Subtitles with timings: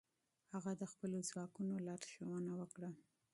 [0.53, 2.89] هغه د خپلو ځواکونو لارښوونه وکړه.